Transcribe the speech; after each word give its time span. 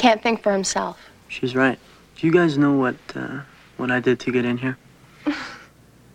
can't 0.00 0.22
think 0.22 0.42
for 0.42 0.52
himself. 0.52 0.98
She's 1.28 1.54
right. 1.54 1.78
Do 2.16 2.26
you 2.26 2.32
guys 2.32 2.56
know 2.56 2.72
what 2.72 2.96
uh, 3.14 3.40
what 3.76 3.90
I 3.90 4.00
did 4.00 4.18
to 4.20 4.32
get 4.32 4.44
in 4.44 4.58
here? 4.58 4.78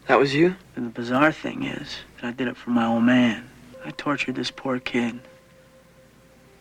That 0.07 0.19
was 0.19 0.35
you? 0.35 0.55
And 0.75 0.85
the 0.85 0.91
bizarre 0.91 1.31
thing 1.31 1.63
is 1.63 1.95
that 2.21 2.27
I 2.27 2.31
did 2.31 2.47
it 2.47 2.55
for 2.55 2.69
my 2.69 2.85
old 2.85 3.01
man. 3.01 3.49
I 3.83 3.89
tortured 3.89 4.35
this 4.35 4.51
poor 4.51 4.77
kid 4.77 5.19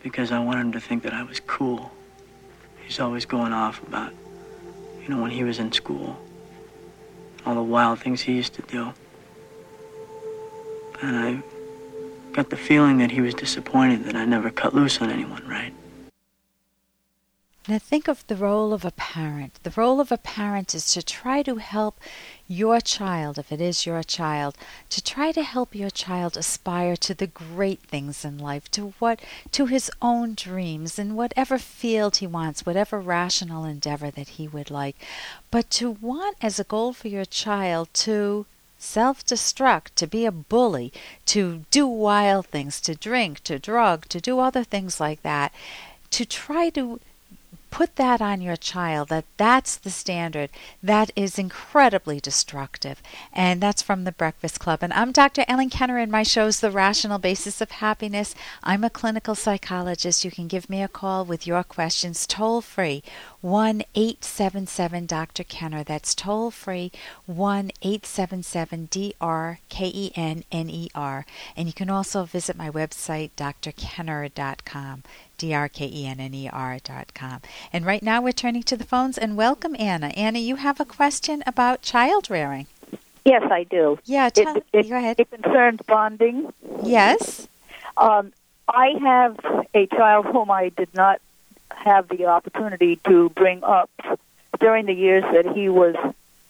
because 0.02 0.32
I 0.32 0.38
wanted 0.38 0.62
him 0.62 0.72
to 0.72 0.80
think 0.80 1.02
that 1.02 1.12
I 1.12 1.24
was 1.24 1.40
cool. 1.40 1.92
He's 2.86 2.98
always 2.98 3.26
going 3.26 3.52
off 3.52 3.82
about, 3.86 4.14
you 5.02 5.10
know, 5.10 5.20
when 5.20 5.30
he 5.30 5.44
was 5.44 5.58
in 5.58 5.72
school, 5.72 6.16
all 7.44 7.54
the 7.54 7.62
wild 7.62 8.00
things 8.00 8.22
he 8.22 8.32
used 8.32 8.54
to 8.54 8.62
do. 8.62 8.94
And 11.02 11.14
I 11.14 11.42
got 12.32 12.48
the 12.48 12.56
feeling 12.56 12.96
that 12.96 13.10
he 13.10 13.20
was 13.20 13.34
disappointed 13.34 14.04
that 14.04 14.16
I 14.16 14.24
never 14.24 14.50
cut 14.50 14.74
loose 14.74 15.02
on 15.02 15.10
anyone, 15.10 15.46
right? 15.46 15.74
Now, 17.66 17.78
think 17.78 18.08
of 18.08 18.26
the 18.26 18.36
role 18.36 18.74
of 18.74 18.84
a 18.84 18.90
parent. 18.90 19.58
The 19.62 19.70
role 19.70 19.98
of 19.98 20.12
a 20.12 20.18
parent 20.18 20.74
is 20.74 20.92
to 20.92 21.02
try 21.02 21.42
to 21.44 21.56
help 21.56 21.98
your 22.46 22.78
child, 22.78 23.38
if 23.38 23.50
it 23.50 23.58
is 23.58 23.86
your 23.86 24.02
child, 24.02 24.58
to 24.90 25.02
try 25.02 25.32
to 25.32 25.42
help 25.42 25.74
your 25.74 25.88
child 25.88 26.36
aspire 26.36 26.94
to 26.96 27.14
the 27.14 27.26
great 27.26 27.80
things 27.80 28.22
in 28.22 28.36
life, 28.36 28.70
to 28.72 28.92
what 28.98 29.20
to 29.52 29.64
his 29.64 29.90
own 30.02 30.34
dreams 30.34 30.98
in 30.98 31.14
whatever 31.16 31.56
field 31.56 32.16
he 32.16 32.26
wants, 32.26 32.66
whatever 32.66 33.00
rational 33.00 33.64
endeavor 33.64 34.10
that 34.10 34.36
he 34.36 34.46
would 34.46 34.70
like. 34.70 34.96
But 35.50 35.70
to 35.70 35.90
want 35.90 36.36
as 36.42 36.60
a 36.60 36.64
goal 36.64 36.92
for 36.92 37.08
your 37.08 37.24
child 37.24 37.88
to 37.94 38.44
self 38.76 39.24
destruct, 39.24 39.94
to 39.94 40.06
be 40.06 40.26
a 40.26 40.30
bully, 40.32 40.92
to 41.26 41.64
do 41.70 41.86
wild 41.86 42.44
things, 42.48 42.78
to 42.82 42.94
drink, 42.94 43.42
to 43.44 43.58
drug, 43.58 44.06
to 44.10 44.20
do 44.20 44.38
other 44.38 44.64
things 44.64 45.00
like 45.00 45.22
that, 45.22 45.50
to 46.10 46.26
try 46.26 46.68
to 46.68 47.00
put 47.74 47.96
that 47.96 48.22
on 48.22 48.40
your 48.40 48.54
child 48.54 49.08
that 49.08 49.24
that's 49.36 49.74
the 49.74 49.90
standard 49.90 50.48
that 50.80 51.10
is 51.16 51.40
incredibly 51.40 52.20
destructive 52.20 53.02
and 53.32 53.60
that's 53.60 53.82
from 53.82 54.04
the 54.04 54.12
breakfast 54.12 54.60
club 54.60 54.78
and 54.80 54.92
i'm 54.92 55.10
dr 55.10 55.44
ellen 55.48 55.68
kenner 55.68 55.98
and 55.98 56.12
my 56.12 56.22
show 56.22 56.46
is 56.46 56.60
the 56.60 56.70
rational 56.70 57.18
basis 57.18 57.60
of 57.60 57.72
happiness 57.72 58.32
i'm 58.62 58.84
a 58.84 58.88
clinical 58.90 59.34
psychologist 59.34 60.24
you 60.24 60.30
can 60.30 60.46
give 60.46 60.70
me 60.70 60.82
a 60.82 60.86
call 60.86 61.24
with 61.24 61.48
your 61.48 61.64
questions 61.64 62.28
toll 62.28 62.60
free 62.60 63.02
1 63.44 63.82
877 63.94 65.04
Dr. 65.04 65.44
Kenner. 65.44 65.84
That's 65.84 66.14
toll 66.14 66.50
free 66.50 66.90
1 67.26 67.72
877 67.82 68.86
D 68.86 69.14
R 69.20 69.58
K 69.68 69.92
E 69.94 70.12
N 70.16 70.44
N 70.50 70.70
E 70.70 70.88
R. 70.94 71.26
And 71.54 71.66
you 71.66 71.74
can 71.74 71.90
also 71.90 72.24
visit 72.24 72.56
my 72.56 72.70
website, 72.70 73.32
drkenner.com. 73.36 75.02
D-R-K-E-N-N-E-R 75.38 76.78
dot 76.84 77.14
com. 77.14 77.40
And 77.72 77.84
right 77.84 78.02
now 78.02 78.20
we're 78.22 78.32
turning 78.32 78.62
to 78.64 78.76
the 78.76 78.84
phones 78.84 79.18
and 79.18 79.36
welcome 79.36 79.74
Anna. 79.78 80.08
Anna, 80.08 80.38
you 80.38 80.56
have 80.56 80.80
a 80.80 80.84
question 80.84 81.42
about 81.46 81.82
child 81.82 82.30
rearing. 82.30 82.66
Yes, 83.24 83.42
I 83.50 83.64
do. 83.64 83.98
Yeah, 84.04 84.28
tell, 84.28 84.56
it, 84.56 84.66
it, 84.72 84.88
go 84.88 84.96
ahead. 84.96 85.18
It 85.18 85.30
concerns 85.30 85.80
bonding. 85.86 86.52
Yes. 86.82 87.48
Um, 87.96 88.32
I 88.68 88.94
have 89.00 89.38
a 89.74 89.86
child 89.86 90.26
whom 90.26 90.50
I 90.50 90.70
did 90.70 90.92
not 90.94 91.20
have 91.70 92.08
the 92.08 92.26
opportunity 92.26 92.96
to 93.06 93.30
bring 93.30 93.62
up 93.64 93.90
during 94.60 94.86
the 94.86 94.94
years 94.94 95.24
that 95.32 95.54
he 95.54 95.68
was 95.68 95.96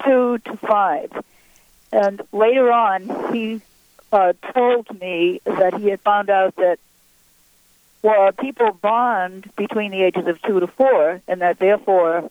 two 0.04 0.38
to 0.38 0.56
five. 0.58 1.12
And 1.92 2.22
later 2.32 2.72
on, 2.72 3.32
he 3.32 3.60
uh, 4.12 4.32
told 4.52 5.00
me 5.00 5.40
that 5.44 5.74
he 5.74 5.88
had 5.88 6.00
found 6.00 6.30
out 6.30 6.56
that 6.56 6.78
well, 8.04 8.30
people 8.32 8.70
bond 8.70 9.50
between 9.56 9.90
the 9.90 10.02
ages 10.02 10.26
of 10.26 10.40
two 10.42 10.60
to 10.60 10.66
four, 10.66 11.22
and 11.26 11.40
that 11.40 11.58
therefore 11.58 12.30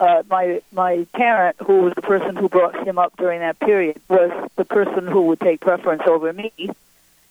uh, 0.00 0.24
my 0.28 0.60
my 0.72 1.06
parent, 1.14 1.56
who 1.64 1.82
was 1.82 1.94
the 1.94 2.02
person 2.02 2.34
who 2.34 2.48
brought 2.48 2.86
him 2.86 2.98
up 2.98 3.16
during 3.16 3.38
that 3.38 3.56
period, 3.60 4.00
was 4.08 4.32
the 4.56 4.64
person 4.64 5.06
who 5.06 5.22
would 5.22 5.38
take 5.38 5.60
preference 5.60 6.02
over 6.06 6.32
me. 6.32 6.52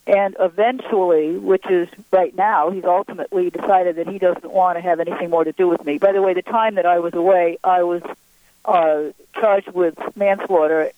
And 0.07 0.37
eventually, 0.39 1.37
which 1.37 1.65
is 1.69 1.89
right 2.13 2.33
now, 2.33 2.69
he's 2.69 2.85
ultimately 2.85 3.49
decided 3.49 3.97
that 3.97 4.07
he 4.07 4.19
doesn't 4.19 4.49
want 4.49 4.77
to 4.77 4.81
have 4.81 5.01
anything 5.01 5.29
more 5.29 5.43
to 5.43 5.51
do 5.51 5.67
with 5.67 5.83
me. 5.83 5.97
By 5.97 6.13
the 6.13 6.21
way, 6.21 6.33
the 6.33 6.43
time 6.43 6.75
that 6.75 6.85
I 6.85 6.99
was 6.99 7.13
away, 7.13 7.57
I 7.61 7.83
was 7.83 8.03
uh, 8.63 9.11
charged 9.33 9.71
with 9.71 9.95
manslaughter 10.15 10.91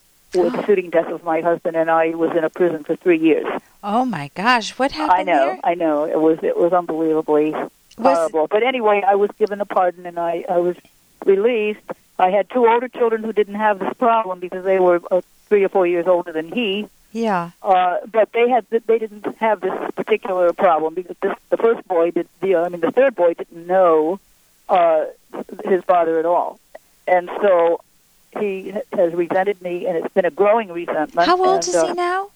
with 0.43 0.53
the 0.53 0.65
shooting 0.65 0.89
death 0.89 1.07
of 1.07 1.23
my 1.23 1.41
husband, 1.41 1.75
and 1.75 1.89
I 1.89 2.09
was 2.09 2.31
in 2.37 2.43
a 2.43 2.49
prison 2.49 2.83
for 2.83 2.95
three 2.95 3.19
years. 3.19 3.45
Oh 3.83 4.05
my 4.05 4.31
gosh, 4.35 4.77
what 4.79 4.91
happened 4.91 5.29
I 5.29 5.33
know, 5.33 5.43
here? 5.45 5.59
I 5.63 5.73
know. 5.75 6.03
It 6.05 6.19
was 6.19 6.39
it 6.43 6.57
was 6.57 6.73
unbelievably 6.73 7.51
Was- 7.51 7.69
horrible. 7.97 8.47
But 8.47 8.63
anyway, 8.63 9.03
I 9.05 9.15
was 9.15 9.29
given 9.37 9.61
a 9.61 9.65
pardon, 9.65 10.05
and 10.05 10.19
I 10.19 10.45
I 10.49 10.57
was 10.57 10.75
released. 11.25 11.79
I 12.19 12.31
had 12.31 12.49
two 12.49 12.67
older 12.67 12.87
children 12.87 13.23
who 13.23 13.31
didn't 13.33 13.55
have 13.55 13.79
this 13.79 13.93
problem 13.93 14.39
because 14.39 14.63
they 14.65 14.79
were 14.79 15.01
uh, 15.11 15.21
three 15.49 15.63
or 15.63 15.69
four 15.69 15.85
years 15.85 16.07
older 16.07 16.31
than 16.31 16.51
he. 16.51 16.87
Yeah. 17.11 17.51
Uh, 17.61 17.97
but 18.11 18.31
they 18.33 18.49
had 18.49 18.65
they 18.69 18.99
didn't 18.99 19.25
have 19.37 19.61
this 19.61 19.73
particular 19.95 20.51
problem 20.53 20.93
because 20.93 21.15
this, 21.21 21.33
the 21.49 21.57
first 21.57 21.87
boy 21.87 22.11
did 22.11 22.27
the 22.41 22.55
I 22.57 22.69
mean 22.69 22.81
the 22.81 22.91
third 22.91 23.15
boy 23.15 23.33
didn't 23.33 23.65
know 23.67 24.19
uh, 24.67 25.05
his 25.65 25.83
father 25.85 26.19
at 26.19 26.25
all, 26.25 26.59
and 27.07 27.29
so 27.41 27.81
he 28.39 28.73
has 28.93 29.13
resented 29.13 29.61
me, 29.61 29.85
and 29.85 29.97
it's 29.97 30.13
been 30.13 30.25
a 30.25 30.31
growing 30.31 30.71
resentment. 30.71 31.27
How 31.27 31.37
old 31.37 31.55
and, 31.55 31.67
is 31.67 31.75
uh, 31.75 31.87
he 31.87 31.93
now? 31.93 32.29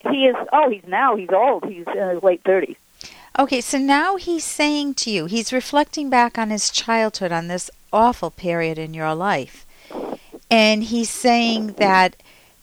He 0.00 0.26
is. 0.26 0.36
Oh, 0.52 0.70
he's 0.70 0.86
now 0.86 1.16
he's 1.16 1.30
old. 1.30 1.64
He's 1.64 1.86
in 1.86 2.08
his 2.08 2.22
late 2.22 2.42
thirties. 2.44 2.76
Okay, 3.38 3.60
so 3.60 3.76
now 3.78 4.16
he's 4.16 4.44
saying 4.44 4.94
to 4.94 5.10
you, 5.10 5.26
he's 5.26 5.52
reflecting 5.52 6.08
back 6.08 6.38
on 6.38 6.48
his 6.48 6.70
childhood, 6.70 7.32
on 7.32 7.48
this 7.48 7.70
awful 7.92 8.30
period 8.30 8.78
in 8.78 8.94
your 8.94 9.14
life. 9.14 9.66
And 10.50 10.84
he's 10.84 11.10
saying 11.10 11.74
that 11.74 12.16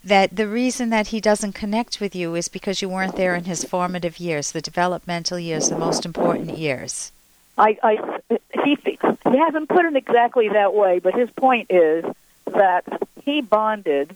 that 0.03 0.35
the 0.35 0.47
reason 0.47 0.89
that 0.89 1.07
he 1.07 1.21
doesn't 1.21 1.53
connect 1.53 2.01
with 2.01 2.15
you 2.15 2.35
is 2.35 2.49
because 2.49 2.81
you 2.81 2.89
weren't 2.89 3.15
there 3.15 3.35
in 3.35 3.45
his 3.45 3.63
formative 3.63 4.19
years, 4.19 4.51
the 4.51 4.61
developmental 4.61 5.39
years, 5.39 5.69
the 5.69 5.77
most 5.77 6.05
important 6.05 6.57
years. 6.57 7.11
I, 7.57 7.77
I 7.83 8.19
he 8.63 8.77
he 8.83 9.37
hasn't 9.37 9.69
put 9.69 9.85
it 9.85 9.95
exactly 9.95 10.49
that 10.49 10.73
way, 10.73 10.99
but 10.99 11.13
his 11.13 11.29
point 11.31 11.67
is 11.69 12.03
that 12.53 12.83
he 13.23 13.41
bonded 13.41 14.15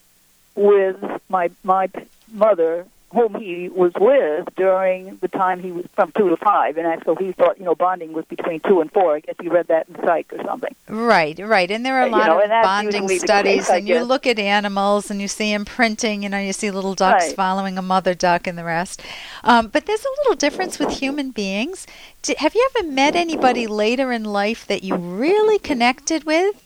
with 0.54 0.96
my 1.28 1.50
my 1.62 1.88
mother, 2.32 2.84
whom 3.12 3.34
he 3.36 3.68
was 3.68 3.92
with 3.98 4.48
during 4.56 5.16
the 5.22 5.28
time 5.28 5.60
he 5.62 5.72
was 5.72 5.86
from 5.94 6.12
two 6.12 6.28
to 6.28 6.36
five, 6.36 6.76
and 6.76 6.86
actually 6.86 7.26
he 7.26 7.32
thought 7.32 7.58
you 7.58 7.64
know 7.64 7.74
bonding 7.74 8.12
was 8.12 8.24
between 8.26 8.60
two 8.60 8.80
and 8.80 8.92
four. 8.92 9.14
I 9.16 9.20
guess 9.20 9.36
he 9.40 9.48
read 9.48 9.68
that 9.68 9.88
in 9.88 9.94
psych 10.04 10.32
or 10.32 10.42
something. 10.44 10.74
Right, 10.88 11.38
right. 11.38 11.70
And 11.70 11.86
there 11.86 11.96
are 11.98 12.02
a 12.02 12.06
You 12.06 12.12
lot 12.12 12.26
know, 12.26 12.40
of 12.40 12.48
bonding 12.50 13.08
studies, 13.08 13.66
case, 13.66 13.70
and 13.70 13.88
you 13.88 14.00
look 14.00 14.26
at 14.26 14.38
animals 14.38 15.10
and 15.10 15.20
you 15.20 15.28
see 15.28 15.52
imprinting, 15.52 16.22
you 16.22 16.28
know, 16.28 16.38
you 16.38 16.52
see 16.52 16.70
little 16.70 16.94
ducks 16.94 17.26
Right. 17.26 17.36
following 17.36 17.78
a 17.78 17.82
mother 17.82 18.14
duck 18.14 18.46
and 18.46 18.58
the 18.58 18.64
rest. 18.64 19.02
Um, 19.44 19.68
but 19.68 19.86
there's 19.86 20.04
a 20.04 20.14
little 20.22 20.34
difference 20.34 20.78
with 20.78 20.90
human 20.90 21.30
beings. 21.30 21.86
Have 22.38 22.54
you 22.54 22.68
ever 22.74 22.88
met 22.88 23.14
anybody 23.16 23.66
later 23.66 24.12
in 24.12 24.24
life 24.24 24.66
that 24.66 24.82
you 24.82 24.96
really 24.96 25.58
connected 25.58 26.24
with? 26.24 26.64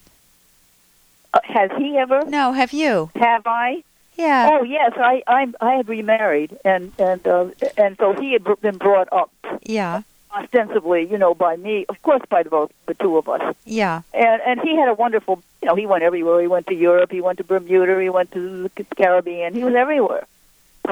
Uh, 1.34 1.40
has 1.44 1.70
he 1.78 1.96
ever? 1.98 2.24
No, 2.26 2.52
have 2.52 2.72
you? 2.72 3.10
Have 3.16 3.46
I? 3.46 3.82
Yeah. 4.16 4.50
Oh 4.52 4.62
yes, 4.62 4.92
I 4.96 5.22
I 5.26 5.46
I 5.60 5.74
had 5.76 5.88
remarried, 5.88 6.56
and 6.64 6.92
and 6.98 7.26
uh, 7.26 7.46
and 7.78 7.96
so 7.96 8.12
he 8.12 8.32
had 8.32 8.44
been 8.60 8.76
brought 8.76 9.08
up 9.12 9.30
Yeah. 9.62 10.02
ostensibly, 10.36 11.06
you 11.10 11.16
know, 11.18 11.34
by 11.34 11.56
me, 11.56 11.86
of 11.88 12.00
course, 12.02 12.22
by 12.28 12.42
the 12.42 12.50
both 12.50 12.70
the 12.86 12.94
two 12.94 13.16
of 13.16 13.28
us. 13.28 13.54
Yeah. 13.64 14.02
And 14.12 14.42
and 14.46 14.60
he 14.60 14.76
had 14.76 14.88
a 14.88 14.94
wonderful, 14.94 15.42
you 15.62 15.66
know, 15.68 15.74
he 15.74 15.86
went 15.86 16.02
everywhere. 16.02 16.40
He 16.40 16.46
went 16.46 16.66
to 16.66 16.74
Europe, 16.74 17.10
he 17.10 17.20
went 17.22 17.38
to 17.38 17.44
Bermuda, 17.44 18.00
he 18.00 18.10
went 18.10 18.30
to 18.32 18.68
the 18.68 18.84
Caribbean. 18.96 19.54
He 19.54 19.64
was 19.64 19.74
everywhere. 19.74 20.26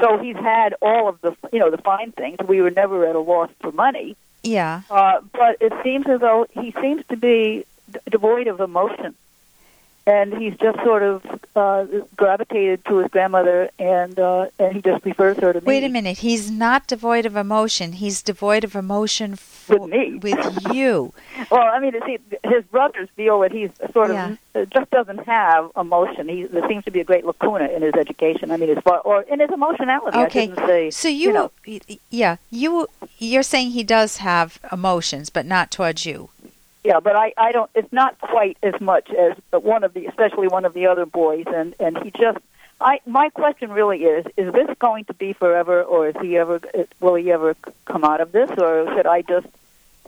So 0.01 0.17
he's 0.17 0.37
had 0.37 0.73
all 0.81 1.07
of 1.09 1.19
the, 1.21 1.35
you 1.53 1.59
know, 1.59 1.69
the 1.69 1.77
fine 1.77 2.11
things. 2.13 2.37
We 2.47 2.61
were 2.61 2.71
never 2.71 3.05
at 3.05 3.15
a 3.15 3.19
loss 3.19 3.49
for 3.59 3.71
money. 3.71 4.15
Yeah. 4.41 4.81
Uh, 4.89 5.19
but 5.33 5.57
it 5.61 5.73
seems 5.83 6.07
as 6.07 6.21
though 6.21 6.47
he 6.51 6.73
seems 6.81 7.05
to 7.09 7.17
be 7.17 7.65
d- 7.91 7.99
devoid 8.09 8.47
of 8.47 8.59
emotion. 8.61 9.13
And 10.07 10.33
he's 10.35 10.55
just 10.57 10.79
sort 10.79 11.03
of 11.03 11.23
uh, 11.55 11.85
gravitated 12.17 12.83
to 12.85 12.97
his 12.97 13.11
grandmother, 13.11 13.69
and 13.77 14.17
uh, 14.19 14.47
and 14.57 14.73
he 14.75 14.81
just 14.81 15.03
prefers 15.03 15.37
her 15.37 15.53
to 15.53 15.61
me. 15.61 15.65
Wait 15.67 15.83
a 15.83 15.89
minute. 15.89 16.17
He's 16.19 16.49
not 16.49 16.87
devoid 16.87 17.27
of 17.27 17.35
emotion. 17.35 17.93
He's 17.93 18.23
devoid 18.23 18.63
of 18.63 18.75
emotion 18.75 19.35
for, 19.35 19.77
With 19.77 19.91
me. 19.91 20.15
with 20.15 20.73
you. 20.73 21.13
Well, 21.49 21.61
I 21.61 21.79
mean, 21.79 21.93
see, 22.05 22.17
his 22.45 22.63
brothers 22.65 23.09
feel 23.15 23.39
that 23.41 23.51
he's 23.51 23.71
sort 23.93 24.11
of 24.11 24.15
Yeah. 24.15 24.65
just 24.65 24.89
doesn't 24.91 25.25
have 25.25 25.69
emotion. 25.75 26.29
He 26.29 26.43
there 26.43 26.67
seems 26.67 26.85
to 26.85 26.91
be 26.91 26.99
a 27.01 27.03
great 27.03 27.25
lacuna 27.25 27.65
in 27.65 27.81
his 27.81 27.93
education. 27.95 28.51
I 28.51 28.57
mean, 28.57 28.69
as 28.69 28.81
far 28.83 28.99
or 28.99 29.21
in 29.23 29.39
his 29.39 29.49
emotionality. 29.51 30.17
Okay. 30.17 30.53
say. 30.55 30.91
So 30.91 31.07
you, 31.09 31.27
you 31.29 31.33
know, 31.33 31.51
yeah, 32.09 32.37
you 32.49 32.87
you're 33.17 33.43
saying 33.43 33.71
he 33.71 33.83
does 33.83 34.17
have 34.17 34.59
emotions, 34.71 35.29
but 35.29 35.45
not 35.45 35.71
towards 35.71 36.05
you. 36.05 36.29
Yeah, 36.83 36.99
but 36.99 37.15
I, 37.15 37.33
I 37.37 37.51
don't. 37.51 37.69
It's 37.75 37.91
not 37.91 38.19
quite 38.19 38.57
as 38.63 38.79
much 38.81 39.09
as 39.11 39.37
one 39.51 39.83
of 39.83 39.93
the, 39.93 40.07
especially 40.07 40.47
one 40.47 40.65
of 40.65 40.73
the 40.73 40.87
other 40.87 41.05
boys, 41.05 41.45
and 41.47 41.75
and 41.79 41.97
he 41.97 42.11
just. 42.11 42.39
I 42.79 42.99
my 43.05 43.29
question 43.29 43.71
really 43.71 44.03
is: 44.03 44.25
Is 44.37 44.51
this 44.53 44.69
going 44.79 45.05
to 45.05 45.13
be 45.13 45.33
forever, 45.33 45.83
or 45.83 46.09
is 46.09 46.15
he 46.21 46.37
ever? 46.37 46.59
Will 46.99 47.15
he 47.15 47.31
ever 47.31 47.55
come 47.85 48.03
out 48.03 48.21
of 48.21 48.31
this, 48.31 48.49
or 48.57 48.87
should 48.95 49.05
I 49.05 49.21
just 49.21 49.47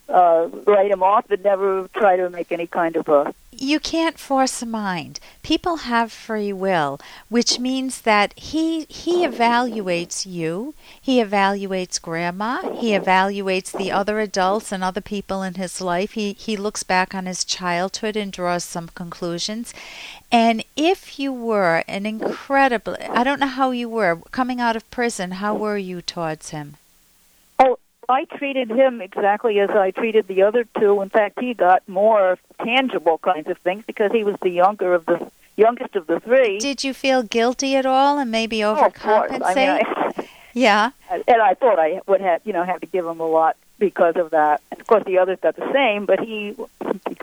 uh, 0.10 0.50
write 0.66 0.92
him 0.92 1.04
off 1.04 1.30
and 1.30 1.44
never 1.44 1.88
try 1.96 2.16
to 2.16 2.30
make 2.30 2.52
any 2.52 2.68
kind 2.68 2.96
of 2.96 3.08
a 3.08 3.34
you 3.64 3.80
can't 3.80 4.20
force 4.20 4.62
a 4.62 4.66
mind. 4.66 5.20
People 5.42 5.78
have 5.78 6.12
free 6.12 6.52
will, 6.52 7.00
which 7.30 7.60
means 7.60 8.02
that 8.02 8.38
he 8.38 8.86
he 8.90 9.26
evaluates 9.26 10.26
you, 10.26 10.74
he 11.00 11.24
evaluates 11.24 12.02
grandma, 12.02 12.74
he 12.74 12.92
evaluates 12.92 13.72
the 13.72 13.92
other 13.92 14.20
adults 14.20 14.72
and 14.72 14.84
other 14.84 15.02
people 15.02 15.44
in 15.44 15.56
his 15.56 15.80
life. 15.80 16.12
He 16.12 16.34
he 16.34 16.58
looks 16.58 16.84
back 16.84 17.14
on 17.16 17.26
his 17.26 17.46
childhood 17.46 18.18
and 18.18 18.32
draws 18.34 18.64
some 18.64 18.90
conclusions. 18.90 19.74
And 20.32 20.64
if 20.76 21.20
you 21.20 21.32
were 21.32 21.84
an 21.88 22.06
incredible 22.06 22.98
I 23.10 23.24
don't 23.24 23.40
know 23.40 23.48
how 23.48 23.72
you 23.72 23.88
were 23.88 24.18
coming 24.32 24.60
out 24.60 24.76
of 24.76 24.90
prison, 24.92 25.32
how 25.32 25.56
were 25.56 25.78
you 25.78 26.02
towards 26.02 26.50
him? 26.50 26.78
I 28.14 28.26
treated 28.26 28.70
him 28.70 29.02
exactly 29.02 29.60
as 29.60 29.72
I 29.72 29.90
treated 29.90 30.28
the 30.28 30.44
other 30.44 30.66
two. 30.80 31.02
In 31.02 31.10
fact, 31.10 31.40
he 31.40 31.56
got 31.56 31.88
more 31.90 32.38
tangible 32.64 33.18
kinds 33.18 33.50
of 33.50 33.58
things 33.58 33.84
because 33.86 34.12
he 34.12 34.24
was 34.24 34.36
the 34.42 34.52
younger 34.52 34.94
of 34.94 35.06
the 35.08 35.32
youngest 35.58 35.96
of 35.96 36.06
the 36.06 36.20
three. 36.20 36.60
Did 36.60 36.84
you 36.84 36.94
feel 36.94 37.24
guilty 37.24 37.76
at 37.76 37.88
all 37.88 38.20
and 38.20 38.30
maybe 38.30 38.60
overcompensate? 38.60 39.42
Oh, 39.42 39.46
I 39.46 39.56
mean, 39.56 39.70
I, 39.70 40.28
yeah. 40.54 40.92
And 41.10 41.24
I 41.42 41.56
thought 41.56 41.80
I 41.80 42.02
would 42.08 42.22
have, 42.22 42.42
you 42.46 42.54
know, 42.54 42.64
have 42.64 42.82
to 42.82 42.88
give 42.88 43.06
him 43.06 43.20
a 43.20 43.28
lot 43.28 43.58
because 43.80 44.16
of 44.16 44.30
that. 44.30 44.62
And 44.72 44.80
of 44.80 44.86
course, 44.86 45.04
the 45.06 45.18
others 45.18 45.40
got 45.42 45.56
the 45.56 45.72
same, 45.74 46.06
but 46.06 46.20
he, 46.20 46.56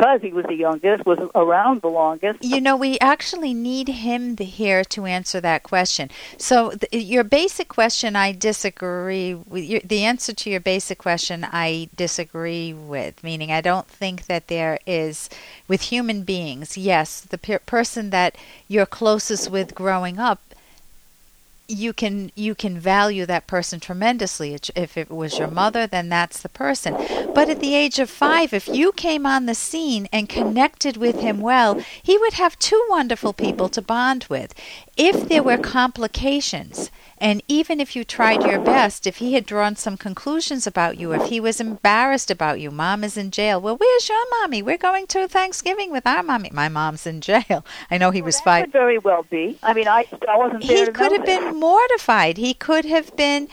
because 0.00 0.23
he 0.23 0.32
was 0.32 0.47
the 0.47 0.55
youngest, 0.55 1.05
was 1.05 1.19
around 1.35 1.82
the 1.82 1.88
longest. 1.88 2.43
You 2.43 2.61
know, 2.61 2.76
we 2.76 2.99
actually 3.00 3.52
need 3.52 3.88
him 3.88 4.37
here 4.38 4.82
to 4.85 5.05
answer 5.05 5.41
that 5.43 5.62
question. 5.62 6.11
So, 6.38 6.70
th- 6.70 7.05
your 7.05 7.25
basic 7.25 7.69
question, 7.69 8.17
I 8.17 8.32
disagree 8.32 9.35
with. 9.35 9.64
Your, 9.64 9.81
the 9.81 10.05
answer 10.05 10.32
to 10.32 10.50
your 10.50 10.61
basic 10.61 10.99
question, 10.99 11.44
I 11.44 11.91
disagree 11.94 12.73
with. 12.73 13.23
Meaning, 13.23 13.52
I 13.52 13.61
don't 13.61 13.88
think 13.88 14.26
that 14.26 14.49
there 14.49 14.79
is 14.87 15.29
with 15.69 15.82
human 15.82 16.23
beings. 16.23 16.79
Yes, 16.79 17.20
the 17.20 17.38
per- 17.38 17.58
person 17.58 18.08
that 18.11 18.37
you're 18.69 18.87
closest 18.87 19.50
with 19.50 19.75
growing 19.75 20.19
up 20.19 20.50
you 21.70 21.93
can 21.93 22.32
you 22.34 22.55
can 22.55 22.78
value 22.78 23.26
that 23.26 23.46
person 23.46 23.81
tremendously. 23.81 24.58
If 24.75 24.96
it 24.96 25.11
was 25.11 25.38
your 25.38 25.49
mother 25.49 25.87
then 25.87 26.08
that's 26.08 26.43
the 26.43 26.49
person. 26.49 26.94
But 27.34 27.49
at 27.49 27.61
the 27.61 27.75
age 27.75 27.99
of 27.99 28.11
5 28.11 28.52
if 28.52 28.69
you 28.69 28.93
came 28.93 29.25
on 29.25 29.46
the 29.46 29.55
scene 29.55 30.08
and 30.12 30.28
connected 30.28 30.96
with 30.96 31.20
him 31.20 31.40
well 31.40 31.81
he 32.02 32.19
would 32.19 32.34
have 32.34 32.58
two 32.58 32.84
wonderful 32.88 33.32
people 33.32 33.69
to 33.70 33.82
bond 33.82 34.26
with 34.28 34.55
if 35.00 35.29
there 35.31 35.43
were 35.43 35.56
complications 35.56 36.91
and 37.17 37.43
even 37.49 37.81
if 37.81 37.97
you 37.97 38.05
tried 38.05 38.43
your 38.43 38.58
best, 38.58 39.06
if 39.06 39.17
he 39.17 39.32
had 39.32 39.47
drawn 39.47 39.76
some 39.76 39.97
conclusions 39.97 40.67
about 40.67 40.99
you, 40.99 41.12
if 41.12 41.29
he 41.29 41.41
was 41.41 41.58
embarrassed 41.58 42.31
about 42.31 42.61
you, 42.61 42.70
mom 42.70 43.02
is 43.02 43.17
in 43.17 43.31
jail. 43.31 43.61
Well, 43.61 43.76
where's 43.76 44.08
your 44.11 44.23
mommy? 44.41 44.62
We're 44.62 44.76
going 44.76 45.06
to 45.08 45.26
Thanksgiving 45.26 45.91
with 45.91 46.06
our 46.06 46.23
mommy. 46.23 46.50
My 46.52 46.69
mom's 46.69 47.06
in 47.06 47.23
jail. 47.23 47.64
I 47.91 47.97
know 47.97 48.11
he 48.11 48.20
well, 48.20 48.26
was 48.26 48.37
that 48.37 48.44
five. 48.44 48.64
Could 48.64 48.73
very 48.73 48.99
well 48.99 49.25
be. 49.31 49.58
I 49.62 49.73
mean, 49.73 49.88
I 49.88 50.06
I 50.29 50.37
wasn't 50.37 50.67
there. 50.67 50.87
He 50.87 50.93
could 50.93 51.12
have 51.12 51.25
been 51.25 51.58
mortified. 51.58 52.37
He 52.37 52.53
could 52.53 52.85
have 52.85 53.14
been 53.17 53.49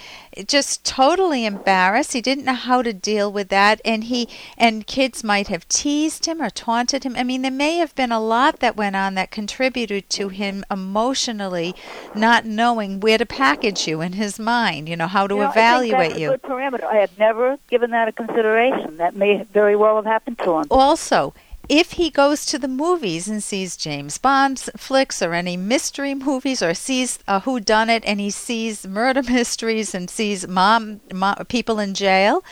just 0.48 0.84
totally 0.84 1.45
embarrassed. 1.45 2.13
He 2.13 2.22
didn't 2.22 2.45
know 2.45 2.54
how 2.54 2.81
to 2.81 2.94
deal 2.94 3.31
with 3.31 3.50
that, 3.50 3.81
and 3.84 4.06
he 4.06 4.28
and 4.57 4.86
kids 4.86 5.24
might 5.24 5.48
have 5.48 5.68
teased 5.68 6.25
him 6.25 6.42
or 6.42 6.50
taunted 6.50 7.04
him. 7.04 7.16
I 7.16 7.24
mean, 7.24 7.42
there 7.42 7.51
may 7.51 7.78
have 7.78 7.95
been 7.95 8.12
a 8.12 8.19
lot 8.19 8.60
that 8.60 8.75
went 8.75 8.95
on 8.95 9.16
that 9.16 9.31
contributed 9.31 10.10
to 10.12 10.30
him 10.30 10.63
emotionally 10.69 11.75
not 12.13 12.45
knowing 12.45 13.00
where 13.00 13.18
to 13.18 13.25
package 13.25 13.88
you 13.88 14.01
in 14.01 14.13
his 14.13 14.39
mind. 14.39 14.89
You 14.89 14.95
know 14.95 15.07
how 15.07 15.28
to 15.28 15.36
you 15.36 15.42
know, 15.42 15.50
evaluate 15.50 15.94
I 15.94 16.00
think 16.00 16.10
that's 16.13 16.22
you. 16.22 16.31
A 16.34 16.38
good 16.38 16.42
parameter. 16.44 16.84
I 16.84 16.95
had 16.95 17.18
never 17.18 17.57
given 17.69 17.92
that 17.92 18.07
a 18.07 18.12
consideration. 18.12 18.98
That 18.98 19.16
may 19.16 19.44
very 19.54 19.75
well 19.75 19.95
have 19.95 20.06
happened 20.06 20.39
to 20.39 20.60
him. 20.60 20.66
Also, 20.69 21.34
if 21.69 21.93
he 21.93 22.09
goes 22.09 22.45
to 22.45 22.57
the 22.57 22.67
movies 22.67 23.27
and 23.27 23.43
sees 23.43 23.75
James 23.75 24.17
Bond 24.17 24.59
flicks 24.77 25.21
or 25.21 25.33
any 25.33 25.57
mystery 25.57 26.13
movies 26.15 26.61
or 26.61 26.73
sees 26.73 27.19
a 27.27 27.41
who 27.41 27.59
done 27.59 27.89
it 27.89 28.03
and 28.05 28.19
he 28.19 28.29
sees 28.29 28.87
murder 28.87 29.23
mysteries 29.29 29.93
and 29.93 30.09
sees 30.09 30.47
mom, 30.47 31.01
mom 31.13 31.35
people 31.47 31.79
in 31.79 31.93
jail, 31.93 32.43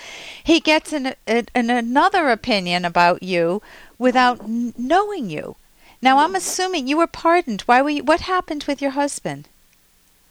he 0.44 0.60
gets 0.60 0.92
an, 0.92 1.16
an, 1.28 1.48
another 1.56 2.30
opinion 2.30 2.86
about 2.86 3.24
you 3.24 3.62
without 3.98 4.48
knowing 4.48 5.30
you. 5.30 5.56
Now 6.02 6.20
I'm 6.20 6.36
assuming 6.36 6.88
you 6.88 6.98
were 6.98 7.08
pardoned. 7.08 7.62
Why 7.62 7.82
were 7.82 7.90
you, 7.90 8.04
what 8.04 8.22
happened 8.22 8.66
with 8.68 8.82
your 8.82 8.92
husband? 8.92 9.48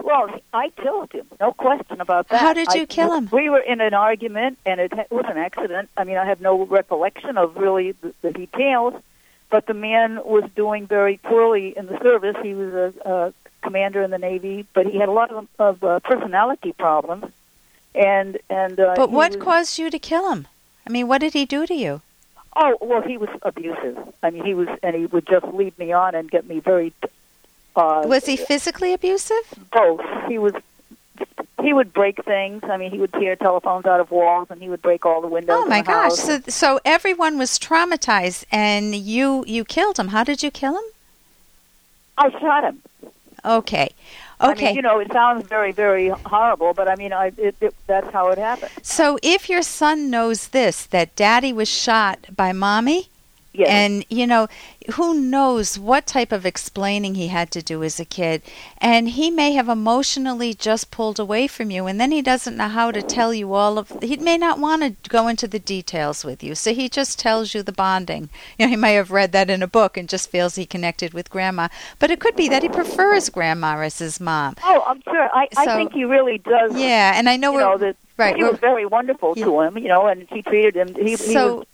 Well, 0.05 0.39
I 0.53 0.69
killed 0.69 1.13
him. 1.13 1.27
No 1.41 1.53
question 1.53 1.99
about 2.03 2.29
that. 2.29 2.39
How 2.39 2.53
did 2.53 2.75
you 2.75 2.83
I, 2.83 2.87
kill 2.87 3.15
him? 3.15 3.31
We 3.33 3.49
were 3.49 3.61
in 3.61 3.81
an 3.81 3.95
argument, 3.95 4.59
and 4.67 4.79
it 4.79 4.93
was 5.11 5.25
an 5.27 5.39
accident. 5.39 5.89
I 5.97 6.05
mean, 6.05 6.19
I 6.19 6.27
have 6.27 6.43
no 6.43 6.67
recollection 6.67 7.39
of 7.39 7.57
really 7.57 7.93
the, 7.93 8.13
the 8.21 8.31
details, 8.31 8.93
but 9.49 9.67
the 9.67 9.73
man 9.73 10.17
was 10.23 10.45
doing 10.55 10.87
very 10.87 11.17
poorly 11.17 11.73
in 11.75 11.87
the 11.87 11.99
service. 12.01 12.37
He 12.43 12.53
was 12.53 12.75
a, 12.75 12.93
a 13.11 13.33
commander 13.63 14.03
in 14.03 14.11
the 14.11 14.19
Navy, 14.19 14.67
but 14.75 14.87
he 14.87 14.99
had 14.99 15.09
a 15.09 15.13
lot 15.13 15.31
of, 15.31 15.49
of 15.59 15.83
uh, 15.83 16.01
personality 16.01 16.75
problems. 16.75 17.25
And 17.95 18.39
and 18.51 18.79
uh, 18.79 18.93
but 18.97 19.11
what 19.11 19.37
was, 19.37 19.43
caused 19.43 19.79
you 19.79 19.89
to 19.89 19.99
kill 19.99 20.31
him? 20.33 20.47
I 20.87 20.91
mean, 20.91 21.09
what 21.09 21.23
did 21.23 21.33
he 21.33 21.47
do 21.47 21.67
to 21.67 21.75
you? 21.75 22.03
Oh 22.55 22.77
well, 22.83 23.01
he 23.01 23.17
was 23.17 23.31
abusive. 23.41 23.97
I 24.23 24.29
mean, 24.29 24.45
he 24.45 24.53
was, 24.53 24.69
and 24.83 24.95
he 24.95 25.07
would 25.07 25.27
just 25.27 25.47
lead 25.47 25.79
me 25.79 25.93
on 25.93 26.15
and 26.15 26.31
get 26.31 26.47
me 26.47 26.61
very 26.61 26.93
uh, 27.77 28.03
was 28.07 28.27
he 28.27 28.37
physically 28.37 28.93
abusive? 28.93 29.55
Both. 29.73 30.01
He 30.29 30.39
was. 30.39 30.55
He 31.63 31.73
would 31.73 31.93
break 31.93 32.23
things. 32.25 32.63
I 32.65 32.77
mean, 32.77 32.91
he 32.91 32.99
would 32.99 33.13
tear 33.15 33.37
telephones 33.37 33.87
out 33.87 33.99
of 33.99 34.11
walls, 34.11 34.49
and 34.51 34.61
he 34.61 34.69
would 34.69 34.83
break 34.83 35.07
all 35.07 35.21
the 35.21 35.29
windows. 35.29 35.57
Oh 35.59 35.67
my 35.67 35.81
gosh! 35.81 36.11
House. 36.11 36.23
So, 36.23 36.41
so 36.47 36.81
everyone 36.85 37.39
was 37.39 37.59
traumatized, 37.59 38.45
and 38.53 38.95
you 38.95 39.45
you 39.47 39.65
killed 39.65 39.99
him. 39.99 40.09
How 40.09 40.25
did 40.25 40.43
you 40.43 40.51
kill 40.51 40.77
him? 40.77 40.85
I 42.19 42.31
shot 42.39 42.65
him. 42.65 42.83
Okay. 43.45 43.91
Okay. 44.41 44.67
I 44.67 44.69
mean, 44.69 44.77
you 44.77 44.83
know, 44.83 44.99
it 44.99 45.13
sounds 45.13 45.47
very, 45.47 45.73
very 45.73 46.09
horrible, 46.09 46.75
but 46.75 46.89
I 46.89 46.97
mean, 46.97 47.13
I 47.13 47.33
it, 47.39 47.55
it, 47.61 47.75
that's 47.87 48.13
how 48.13 48.29
it 48.29 48.39
happened. 48.39 48.73
So, 48.83 49.19
if 49.23 49.49
your 49.49 49.63
son 49.63 50.11
knows 50.11 50.49
this, 50.49 50.87
that 50.87 51.15
Daddy 51.17 51.53
was 51.53 51.69
shot 51.69 52.27
by 52.35 52.53
Mommy, 52.53 53.09
Yes. 53.55 53.69
And, 53.69 54.05
you 54.11 54.27
know, 54.27 54.49
who 54.93 55.15
knows 55.15 55.79
what 55.79 56.07
type 56.07 56.31
of 56.31 56.45
explaining 56.45 57.15
he 57.15 57.29
had 57.29 57.51
to 57.53 57.63
do 57.63 57.83
as 57.83 57.99
a 57.99 58.05
kid. 58.05 58.43
And 58.79 59.09
he 59.11 59.31
may 59.31 59.53
have 59.53 59.69
emotionally 59.69 60.53
just 60.53 60.91
pulled 60.91 61.19
away 61.19 61.47
from 61.47 61.71
you, 61.71 61.87
and 61.87 61.99
then 62.01 62.11
he 62.13 62.21
doesn't 62.21 62.57
know 62.57 62.69
how 62.69 62.91
to 62.91 63.01
tell 63.03 63.33
you 63.33 63.55
all 63.55 63.79
of. 63.79 63.91
He 64.03 64.17
may 64.19 64.37
not 64.37 64.59
want 64.59 64.83
to 64.83 65.09
go 65.11 65.27
into 65.29 65.49
the 65.49 65.59
details 65.59 66.25
with 66.25 66.43
you, 66.43 66.55
so 66.55 66.75
he 66.75 66.89
just 66.89 67.19
tells 67.19 67.55
you 67.55 67.63
the 67.63 67.73
bonding. 67.73 68.29
You 68.59 68.67
know, 68.67 68.71
he 68.71 68.77
may 68.77 68.95
have 68.95 69.11
read 69.11 69.33
that 69.33 69.49
in 69.51 69.63
a 69.63 69.67
book 69.67 69.97
and 69.97 70.09
just 70.09 70.31
feels 70.31 70.55
he 70.57 70.67
connected 70.67 71.15
with 71.15 71.31
Grandma. 71.31 71.69
But 71.99 72.11
it 72.11 72.21
could 72.21 72.37
be 72.37 72.49
that 72.49 72.63
he 72.63 72.69
prefers 72.69 73.31
Grandma 73.31 73.79
as 73.81 73.99
his 73.99 74.21
mom. 74.21 74.57
Oh, 74.65 74.85
I'm 74.87 75.01
sure. 75.03 75.29
I, 75.35 75.49
So- 75.53 75.63
I 75.63 75.77
think 75.77 75.93
he 75.93 76.05
really 76.05 76.39
does. 76.39 76.77
Yeah, 76.79 77.13
and 77.17 77.29
I 77.29 77.37
know 77.37 77.53
You 77.53 77.57
we're. 77.57 77.61
know 77.65 77.79
that 77.79 77.97
right, 78.19 78.35
she 78.37 78.43
we're- 78.43 78.51
was 78.51 78.61
very 78.61 78.85
wonderful 78.87 79.35
Yeah. 79.37 79.47
to 79.47 79.61
him, 79.63 79.79
you 79.79 79.89
know, 79.89 80.07
and 80.07 80.27
he 80.31 80.43
treated 80.43 80.77
him. 80.77 80.95
He, 80.95 81.11
he 81.13 81.17
So- 81.17 81.55
was 81.57 81.67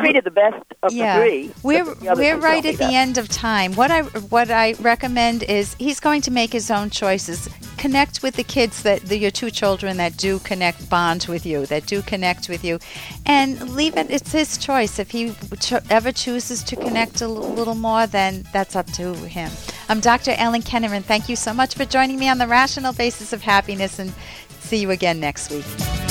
treated 0.00 0.24
the 0.24 0.30
best 0.30 0.64
of 0.82 0.92
yeah, 0.92 1.18
the 1.18 1.24
three. 1.24 1.52
we're 1.62 1.84
the 1.84 2.14
we're 2.16 2.36
right 2.38 2.64
at 2.64 2.72
the 2.78 2.84
that. 2.84 2.92
end 2.92 3.18
of 3.18 3.28
time. 3.28 3.74
What 3.74 3.90
I 3.90 4.02
what 4.02 4.50
I 4.50 4.72
recommend 4.80 5.42
is 5.44 5.74
he's 5.74 6.00
going 6.00 6.22
to 6.22 6.30
make 6.30 6.52
his 6.52 6.70
own 6.70 6.90
choices. 6.90 7.48
Connect 7.76 8.22
with 8.22 8.36
the 8.36 8.44
kids 8.44 8.82
that 8.82 9.02
the, 9.02 9.16
your 9.16 9.30
two 9.30 9.50
children 9.50 9.96
that 9.96 10.16
do 10.18 10.38
connect 10.40 10.90
bond 10.90 11.26
with 11.28 11.46
you, 11.46 11.64
that 11.66 11.86
do 11.86 12.02
connect 12.02 12.48
with 12.48 12.62
you, 12.62 12.78
and 13.24 13.70
leave 13.74 13.96
it. 13.96 14.10
It's 14.10 14.32
his 14.32 14.58
choice. 14.58 14.98
If 14.98 15.10
he 15.10 15.34
cho- 15.60 15.80
ever 15.88 16.12
chooses 16.12 16.62
to 16.64 16.76
connect 16.76 17.22
a 17.22 17.24
l- 17.24 17.30
little 17.30 17.74
more, 17.74 18.06
then 18.06 18.46
that's 18.52 18.76
up 18.76 18.86
to 18.92 19.14
him. 19.14 19.50
I'm 19.88 20.00
Dr. 20.00 20.32
Ellen 20.36 20.62
Kenner. 20.62 20.90
Thank 21.00 21.28
you 21.28 21.36
so 21.36 21.54
much 21.54 21.74
for 21.74 21.84
joining 21.86 22.18
me 22.18 22.28
on 22.28 22.38
the 22.38 22.46
Rational 22.46 22.92
Basis 22.92 23.32
of 23.32 23.40
Happiness, 23.42 23.98
and 23.98 24.12
see 24.60 24.76
you 24.78 24.90
again 24.90 25.18
next 25.18 25.50
week. 25.50 26.09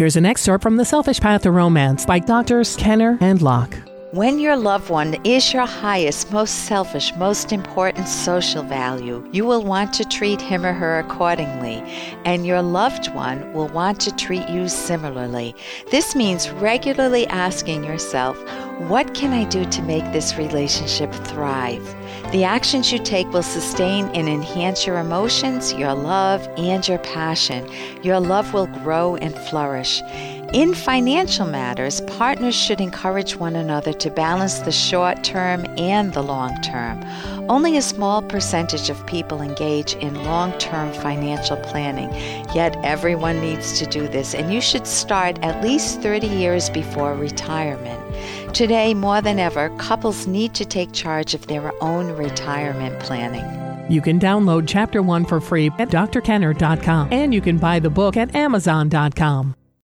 Here's 0.00 0.16
an 0.16 0.24
excerpt 0.24 0.62
from 0.62 0.76
The 0.76 0.84
Selfish 0.86 1.20
Path 1.20 1.42
to 1.42 1.50
Romance 1.50 2.06
by 2.06 2.20
Doctors 2.20 2.74
Kenner 2.74 3.18
and 3.20 3.42
Locke. 3.42 3.89
When 4.12 4.40
your 4.40 4.56
loved 4.56 4.90
one 4.90 5.14
is 5.22 5.52
your 5.52 5.66
highest, 5.66 6.32
most 6.32 6.64
selfish, 6.64 7.14
most 7.14 7.52
important 7.52 8.08
social 8.08 8.64
value, 8.64 9.24
you 9.30 9.44
will 9.44 9.62
want 9.62 9.92
to 9.94 10.04
treat 10.04 10.40
him 10.40 10.66
or 10.66 10.72
her 10.72 10.98
accordingly, 10.98 11.76
and 12.24 12.44
your 12.44 12.60
loved 12.60 13.14
one 13.14 13.52
will 13.52 13.68
want 13.68 14.00
to 14.00 14.16
treat 14.16 14.48
you 14.48 14.68
similarly. 14.68 15.54
This 15.92 16.16
means 16.16 16.50
regularly 16.50 17.28
asking 17.28 17.84
yourself, 17.84 18.36
What 18.88 19.14
can 19.14 19.32
I 19.32 19.44
do 19.44 19.64
to 19.64 19.82
make 19.82 20.04
this 20.06 20.36
relationship 20.36 21.12
thrive? 21.14 21.94
The 22.32 22.42
actions 22.42 22.90
you 22.90 22.98
take 22.98 23.28
will 23.32 23.44
sustain 23.44 24.06
and 24.06 24.28
enhance 24.28 24.88
your 24.88 24.98
emotions, 24.98 25.72
your 25.72 25.94
love, 25.94 26.48
and 26.56 26.86
your 26.88 26.98
passion. 26.98 27.68
Your 28.02 28.18
love 28.18 28.52
will 28.52 28.66
grow 28.66 29.14
and 29.16 29.36
flourish. 29.36 30.02
In 30.52 30.74
financial 30.74 31.46
matters, 31.46 31.99
partners 32.20 32.54
should 32.54 32.82
encourage 32.82 33.34
one 33.36 33.56
another 33.56 33.94
to 33.94 34.10
balance 34.10 34.58
the 34.58 34.70
short 34.70 35.24
term 35.24 35.64
and 35.78 36.12
the 36.12 36.22
long 36.22 36.54
term. 36.60 37.02
Only 37.48 37.78
a 37.78 37.82
small 37.82 38.20
percentage 38.20 38.90
of 38.90 39.06
people 39.06 39.40
engage 39.40 39.94
in 39.94 40.22
long 40.24 40.52
term 40.58 40.92
financial 40.92 41.56
planning, 41.56 42.10
yet 42.54 42.76
everyone 42.84 43.40
needs 43.40 43.78
to 43.78 43.86
do 43.86 44.06
this, 44.06 44.34
and 44.34 44.52
you 44.52 44.60
should 44.60 44.86
start 44.86 45.38
at 45.42 45.64
least 45.64 46.02
30 46.02 46.26
years 46.26 46.68
before 46.68 47.14
retirement. 47.14 47.98
Today, 48.54 48.92
more 48.92 49.22
than 49.22 49.38
ever, 49.38 49.70
couples 49.78 50.26
need 50.26 50.52
to 50.56 50.66
take 50.66 50.92
charge 50.92 51.32
of 51.32 51.46
their 51.46 51.72
own 51.82 52.08
retirement 52.18 53.00
planning. 53.00 53.46
You 53.90 54.02
can 54.02 54.20
download 54.20 54.68
Chapter 54.68 55.00
1 55.00 55.24
for 55.24 55.40
free 55.40 55.68
at 55.78 55.88
drkenner.com 55.88 57.08
and 57.10 57.32
you 57.32 57.40
can 57.40 57.56
buy 57.56 57.78
the 57.78 57.88
book 57.88 58.18
at 58.18 58.34
amazon.com. 58.34 59.54